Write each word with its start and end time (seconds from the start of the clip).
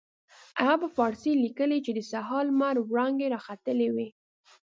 هغه 0.59 0.75
په 0.83 0.87
فارسي 0.95 1.33
لیکلي 1.43 1.79
چې 1.85 1.91
د 1.93 1.99
سهار 2.11 2.43
لمر 2.49 2.75
وړانګې 2.91 3.27
را 3.33 3.39
ختلې 3.47 3.89
وې. 3.95 4.07